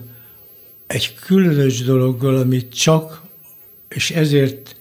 [0.88, 3.22] egy különös dologgal, amit csak,
[3.90, 4.76] és ezért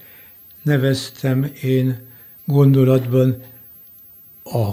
[0.63, 2.09] neveztem én
[2.45, 3.43] gondolatban
[4.45, 4.69] a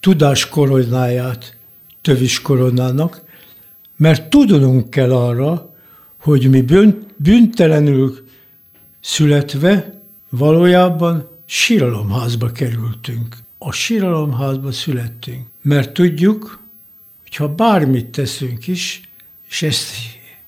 [0.00, 1.56] tudás koronáját
[2.02, 3.22] tövis koronának,
[3.96, 5.74] mert tudnunk kell arra,
[6.16, 6.64] hogy mi
[7.16, 8.28] bűntelenül
[9.00, 13.36] születve valójában síralomházba kerültünk.
[13.62, 16.62] A síralomházba születtünk, mert tudjuk,
[17.22, 19.00] hogy ha bármit teszünk is,
[19.48, 19.94] és ezt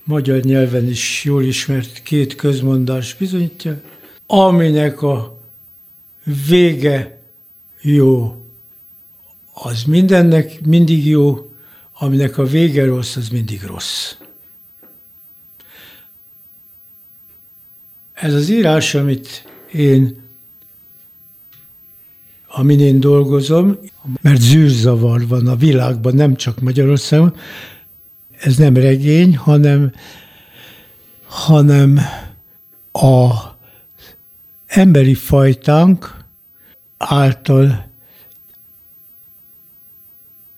[0.04, 3.80] magyar nyelven is jól ismert két közmondás bizonyítja,
[4.26, 5.40] aminek a
[6.48, 7.22] vége
[7.80, 8.42] jó,
[9.52, 11.52] az mindennek mindig jó,
[11.92, 14.14] aminek a vége rossz, az mindig rossz.
[18.12, 20.21] Ez az írás, amit én,
[22.54, 23.78] amin én dolgozom,
[24.20, 27.34] mert zűrzavar van a világban, nem csak Magyarországon,
[28.38, 29.92] ez nem regény, hanem,
[31.24, 32.00] hanem
[32.92, 33.30] a
[34.66, 36.16] emberi fajtánk
[36.96, 37.90] által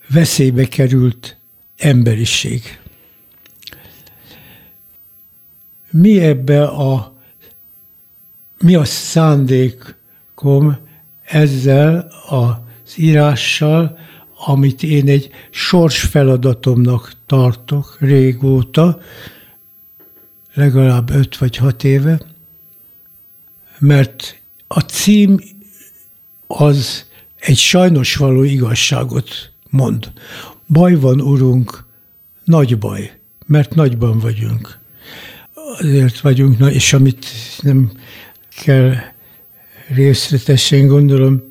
[0.09, 1.37] veszélybe került
[1.76, 2.80] emberiség.
[5.90, 7.12] Mi ebbe a
[8.59, 10.76] mi a szándékom
[11.24, 13.98] ezzel az írással,
[14.46, 19.00] amit én egy sors feladatomnak tartok régóta,
[20.54, 22.20] legalább öt vagy hat éve,
[23.78, 25.40] mert a cím
[26.46, 27.04] az
[27.38, 30.12] egy sajnos való igazságot mond.
[30.66, 31.84] Baj van, urunk,
[32.44, 34.78] nagy baj, mert nagyban vagyunk.
[35.78, 37.26] Azért vagyunk, és amit
[37.60, 37.92] nem
[38.64, 38.94] kell
[39.88, 41.42] részletesen gondolom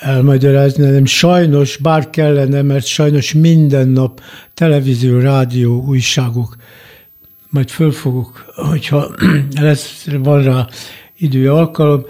[0.00, 4.20] elmagyarázni, hanem sajnos, bár kellene, mert sajnos minden nap
[4.54, 6.56] televízió, rádió, újságok,
[7.48, 9.14] majd fölfogok, hogyha
[9.60, 10.68] lesz, van rá
[11.16, 12.06] idő, alkalom,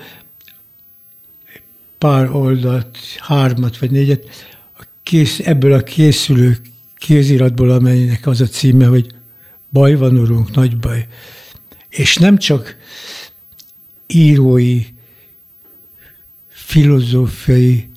[1.99, 4.25] pár oldalt, hármat vagy négyet,
[4.79, 6.57] a kész, ebből a készülő
[6.97, 9.07] kéziratból, amelynek az a címe, hogy
[9.71, 11.07] baj van, urunk, nagy baj.
[11.89, 12.77] És nem csak
[14.07, 14.83] írói,
[16.65, 17.91] filozófiai,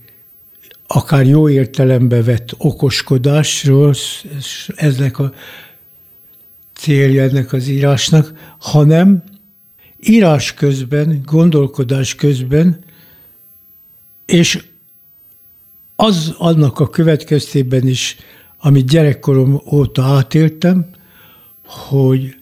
[0.87, 3.95] akár jó értelembe vett okoskodásról,
[4.75, 5.33] eznek a
[6.73, 9.23] célja ennek az írásnak, hanem
[9.99, 12.83] írás közben, gondolkodás közben,
[14.25, 14.63] és
[15.95, 18.17] az annak a következtében is,
[18.57, 20.89] amit gyerekkorom óta átéltem,
[21.65, 22.35] hogy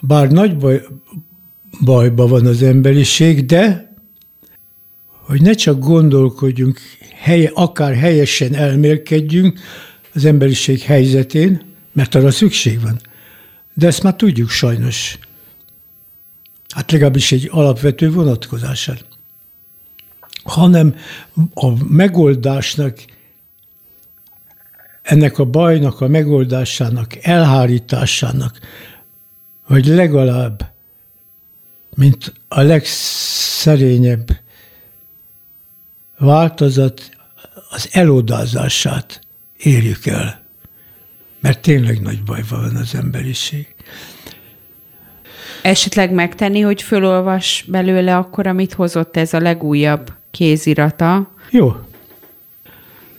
[0.00, 0.82] bár nagy baj,
[1.84, 3.93] bajba van az emberiség, de
[5.26, 6.80] hogy ne csak gondolkodjunk,
[7.14, 9.60] helye, akár helyesen elmélkedjünk
[10.14, 13.00] az emberiség helyzetén, mert arra szükség van.
[13.74, 15.18] De ezt már tudjuk sajnos.
[16.68, 19.04] Hát legalábbis egy alapvető vonatkozását.
[20.42, 20.96] Hanem
[21.54, 23.04] a megoldásnak,
[25.02, 28.58] ennek a bajnak a megoldásának, elhárításának,
[29.66, 30.72] vagy legalább
[31.94, 34.42] mint a legszerényebb
[36.18, 37.10] változat
[37.70, 39.20] az elodázását
[39.56, 40.42] érjük el.
[41.40, 43.74] Mert tényleg nagy baj van az emberiség.
[45.62, 51.30] Esetleg megtenni, hogy fölolvas belőle akkor, amit hozott ez a legújabb kézirata?
[51.50, 51.76] Jó.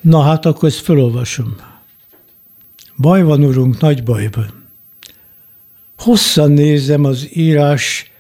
[0.02, 1.56] Na hát akkor ezt fölolvasom.
[2.98, 4.70] Baj van, urunk, nagy bajban.
[5.98, 8.12] Hosszan nézem az írás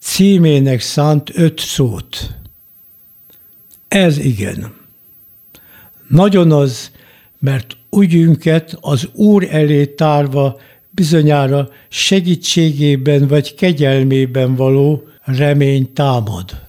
[0.00, 2.36] címének szánt öt szót.
[3.88, 4.74] Ez igen.
[6.08, 6.90] Nagyon az,
[7.38, 16.64] mert ügyünket az Úr elé tárva bizonyára segítségében vagy kegyelmében való remény támad.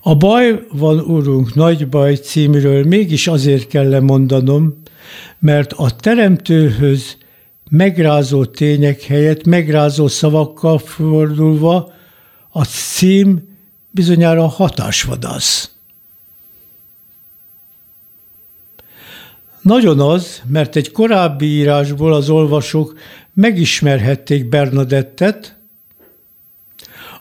[0.00, 4.82] A baj van, Urunk, nagy baj címről mégis azért kell lemondanom,
[5.38, 7.16] mert a Teremtőhöz
[7.70, 11.92] megrázó tények helyett megrázó szavakkal fordulva
[12.50, 13.55] a cím
[13.96, 15.70] bizonyára hatásvadász.
[19.60, 22.98] Nagyon az, mert egy korábbi írásból az olvasók
[23.34, 25.56] megismerhették Bernadettet,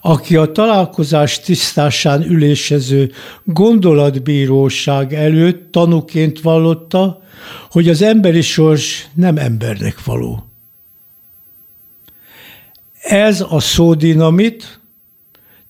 [0.01, 3.11] aki a találkozás tisztásán ülésező
[3.43, 7.21] gondolatbíróság előtt tanuként vallotta,
[7.69, 10.45] hogy az emberi sors nem embernek való.
[13.01, 14.79] Ez a szódinamit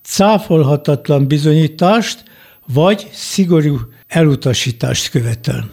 [0.06, 2.24] cáfolhatatlan bizonyítást
[2.66, 5.70] vagy szigorú elutasítást követel.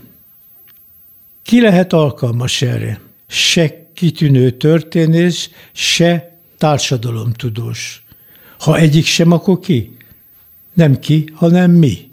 [1.42, 3.00] Ki lehet alkalmas erre?
[3.26, 8.04] Se kitűnő történés, se társadalomtudós.
[8.58, 9.96] Ha egyik sem, akkor ki?
[10.72, 12.10] Nem ki, hanem mi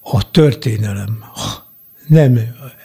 [0.00, 1.24] a történelem.
[2.06, 2.40] Nem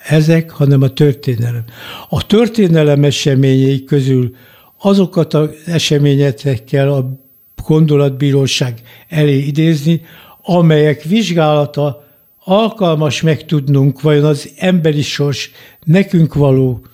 [0.06, 1.64] ezek, hanem a történelem.
[2.10, 4.36] A történelem eseményei közül
[4.78, 7.20] azokat az eseményekkel a
[7.68, 10.02] gondolatbíróság elé idézni,
[10.42, 12.06] amelyek vizsgálata
[12.44, 15.52] alkalmas megtudnunk, vajon az emberi sors
[15.86, 16.86] nekünk való,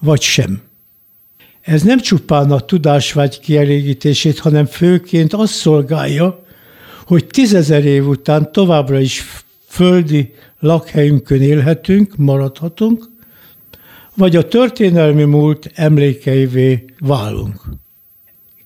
[0.00, 0.62] vagy sem.
[1.60, 6.44] Ez nem csupán a tudásvágy kielégítését, hanem főként azt szolgálja,
[7.06, 9.24] hogy tízezer év után továbbra is
[9.68, 13.10] földi lakhelyünkön élhetünk, maradhatunk,
[14.16, 17.60] vagy a történelmi múlt emlékeivé válunk.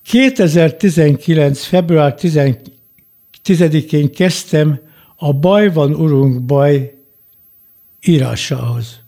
[0.02, 1.64] 2019.
[1.64, 2.14] február
[3.44, 4.80] 10-én kezdtem
[5.16, 6.94] a Baj van, urunk, baj
[8.00, 9.00] írásához.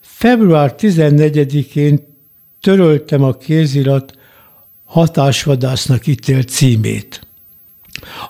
[0.00, 2.06] Február 14-én
[2.60, 4.18] töröltem a kézirat
[4.84, 7.20] hatásvadásznak ítélt címét.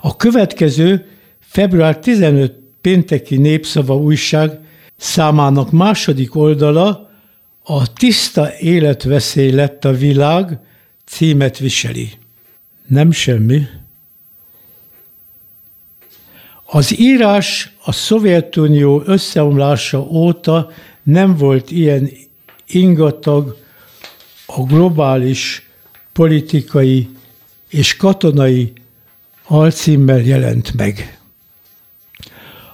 [0.01, 1.05] A következő
[1.39, 4.59] február 15 pénteki népszava újság
[4.97, 7.06] számának második oldala
[7.69, 10.59] a Tiszta életveszély lett a világ
[11.05, 12.11] címet viseli.
[12.87, 13.67] Nem semmi.
[16.65, 20.71] Az írás a Szovjetunió összeomlása óta
[21.03, 22.09] nem volt ilyen
[22.67, 23.57] ingatag
[24.45, 25.69] a globális
[26.11, 27.09] politikai
[27.69, 28.73] és katonai
[29.43, 31.19] alcímmel jelent meg.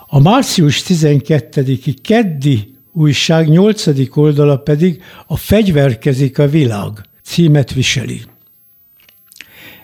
[0.07, 4.17] A március 12-i keddi újság 8.
[4.17, 6.91] oldala pedig a Fegyverkezik a világ
[7.23, 8.21] címet viseli.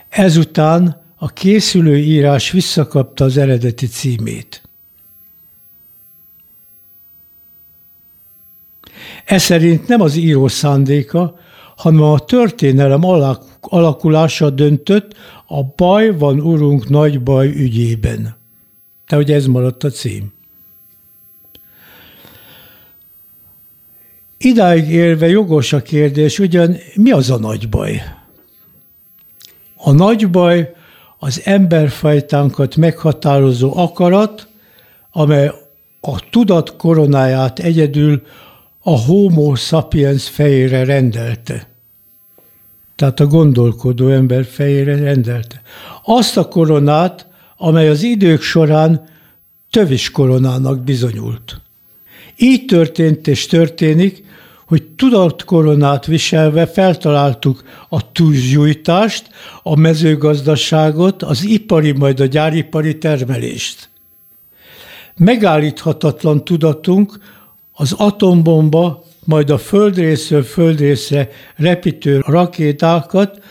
[0.08, 4.62] Ezután a készülő írás visszakapta az eredeti címét.
[9.24, 11.38] Ez szerint nem az író szándéka,
[11.76, 13.00] hanem a történelem
[13.60, 15.14] alakulása döntött
[15.46, 18.36] a baj van urunk nagy baj ügyében.
[19.08, 20.32] De hogy ez maradt a cím.
[24.42, 28.02] Idáig érve jogos a kérdés, ugyan mi az a nagy baj?
[29.76, 30.72] A nagy baj
[31.18, 34.48] az emberfajtánkat meghatározó akarat,
[35.10, 35.46] amely
[36.00, 38.22] a tudat koronáját egyedül
[38.82, 41.68] a homo sapiens fejére rendelte.
[42.96, 45.62] Tehát a gondolkodó ember fejére rendelte.
[46.04, 47.26] Azt a koronát,
[47.56, 49.08] amely az idők során
[49.70, 51.60] tövis koronának bizonyult.
[52.36, 54.28] Így történt és történik,
[55.00, 59.30] tudatkoronát viselve feltaláltuk a tűzgyújtást,
[59.62, 63.88] a mezőgazdaságot, az ipari, majd a gyáripari termelést.
[65.16, 67.18] Megállíthatatlan tudatunk
[67.72, 73.42] az atombomba, majd a földrészről földrészre repítő rakétákat,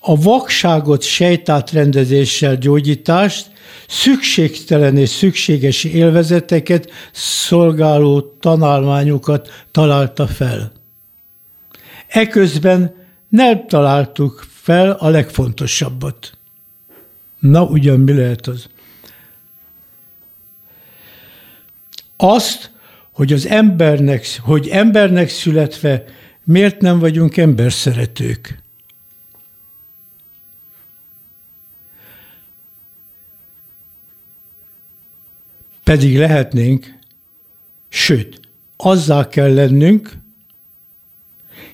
[0.00, 3.50] a vakságot sejtátrendezéssel gyógyítást,
[3.88, 10.75] szükségtelen és szükséges élvezeteket szolgáló tanálmányokat találta fel.
[12.06, 12.94] Eközben
[13.28, 16.38] nem találtuk fel a legfontosabbat.
[17.38, 18.68] Na, ugyan mi lehet az?
[22.16, 22.70] Azt,
[23.12, 26.04] hogy az embernek, hogy embernek születve
[26.44, 28.62] miért nem vagyunk emberszeretők.
[35.84, 36.94] Pedig lehetnénk,
[37.88, 38.40] sőt,
[38.76, 40.12] azzá kell lennünk,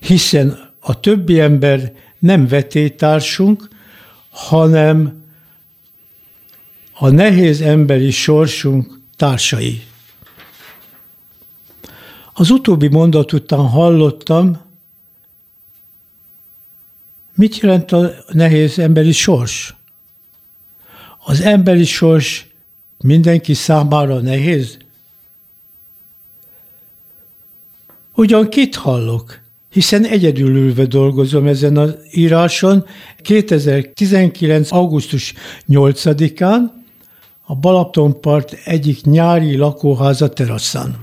[0.03, 3.69] hiszen a többi ember nem vetétársunk,
[4.31, 5.25] hanem
[6.93, 9.83] a nehéz emberi sorsunk társai.
[12.33, 14.61] Az utóbbi mondat után hallottam,
[17.35, 19.75] mit jelent a nehéz emberi sors?
[21.25, 22.47] Az emberi sors
[22.99, 24.79] mindenki számára nehéz?
[28.15, 29.42] Ugyan kit hallok?
[29.73, 32.85] Hiszen egyedül ülve dolgozom ezen az íráson
[33.23, 34.73] 2019.
[34.73, 35.35] augusztus
[35.69, 36.61] 8-án
[37.41, 40.97] a Balatonpart egyik nyári lakóháza teraszán.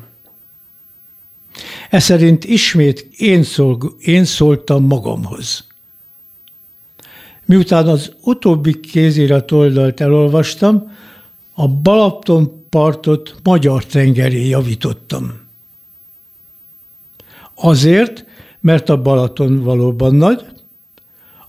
[1.91, 5.67] Szerint ismét én, szól, én szóltam magamhoz.
[7.45, 10.91] Miután az utóbbi kézirat oldalt elolvastam,
[11.53, 15.39] a Balaton partot magyar tengeré javítottam.
[17.55, 18.25] Azért,
[18.61, 20.45] mert a Balaton valóban nagy,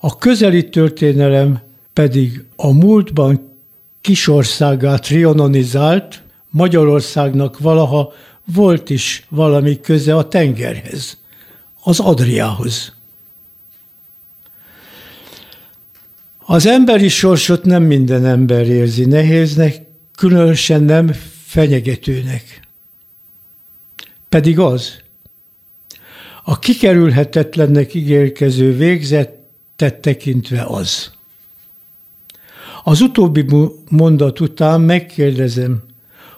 [0.00, 1.60] a közeli történelem
[1.92, 3.56] pedig a múltban
[4.00, 8.12] kisországát riononizált, Magyarországnak valaha
[8.54, 11.16] volt is valami köze a tengerhez,
[11.82, 12.92] az Adriához.
[16.38, 19.82] Az emberi sorsot nem minden ember érzi nehéznek,
[20.16, 21.12] különösen nem
[21.44, 22.68] fenyegetőnek.
[24.28, 25.02] Pedig az,
[26.44, 31.12] a kikerülhetetlennek ígérkező végzetet tekintve az.
[32.84, 33.44] Az utóbbi
[33.90, 35.82] mondat után megkérdezem,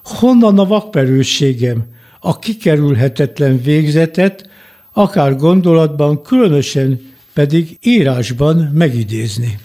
[0.05, 1.85] honnan a vakperőségem,
[2.21, 4.49] a kikerülhetetlen végzetet,
[4.93, 7.01] akár gondolatban, különösen
[7.33, 9.59] pedig írásban megidézni.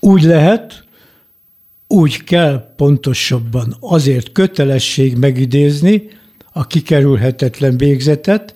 [0.00, 0.84] Úgy lehet,
[1.86, 6.08] úgy kell pontosabban azért kötelesség megidézni
[6.52, 8.55] a kikerülhetetlen végzetet,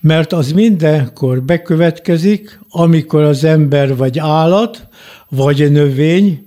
[0.00, 4.88] mert az mindenkor bekövetkezik, amikor az ember vagy állat,
[5.28, 6.46] vagy növény,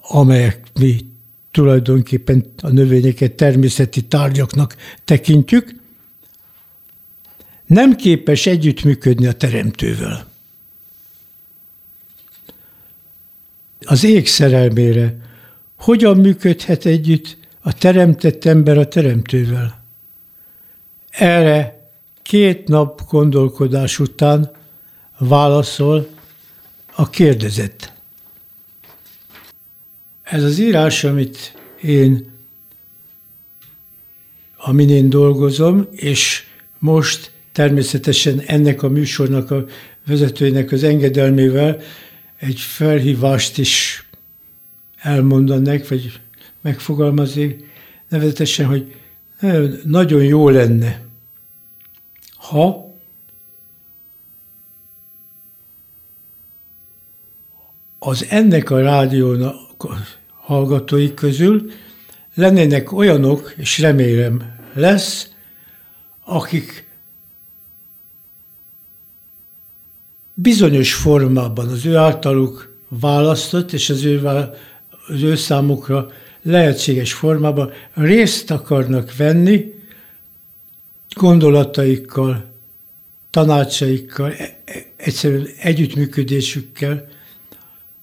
[0.00, 1.06] amelyek mi
[1.50, 5.74] tulajdonképpen a növényeket természeti tárgyaknak tekintjük,
[7.66, 10.26] nem képes együttműködni a teremtővel.
[13.80, 15.16] Az ég szerelmére
[15.76, 19.84] hogyan működhet együtt a teremtett ember a teremtővel?
[21.10, 21.75] Erre
[22.26, 24.50] két nap gondolkodás után
[25.18, 26.08] válaszol
[26.94, 27.92] a kérdezett.
[30.22, 32.32] Ez az írás, amit én,
[34.56, 36.44] amin én dolgozom, és
[36.78, 39.64] most természetesen ennek a műsornak a
[40.06, 41.80] vezetőinek az engedelmével
[42.36, 44.08] egy felhívást is
[44.96, 46.20] elmondanék, vagy
[46.60, 47.56] megfogalmazni,
[48.08, 48.94] nevezetesen, hogy
[49.84, 51.05] nagyon jó lenne,
[52.48, 52.94] ha
[57.98, 59.56] az ennek a rádiónak
[60.28, 61.70] hallgatói közül
[62.34, 65.30] lennének olyanok, és remélem lesz,
[66.24, 66.90] akik
[70.34, 74.26] bizonyos formában az ő általuk választott, és az ő,
[75.08, 76.10] az ő számukra
[76.42, 79.75] lehetséges formában részt akarnak venni
[81.16, 82.44] gondolataikkal,
[83.30, 87.08] tanácsaikkal, e, e, egyszerűen együttműködésükkel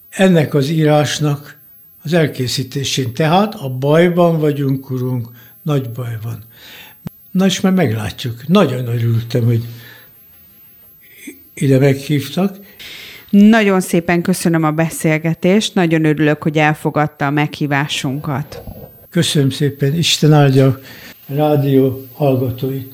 [0.10, 1.60] ennek az írásnak
[2.04, 3.14] az elkészítésén.
[3.14, 5.28] Tehát a bajban vagyunk, urunk,
[5.62, 6.44] nagy baj van.
[7.32, 8.48] Na és már meglátjuk.
[8.48, 9.64] Nagyon örültem, hogy
[11.54, 12.58] ide meghívtak.
[13.30, 18.62] Nagyon szépen köszönöm a beszélgetést, nagyon örülök, hogy elfogadta a meghívásunkat.
[19.10, 20.80] Köszönöm szépen, Isten áldja a
[21.34, 22.93] rádió hallgatóit.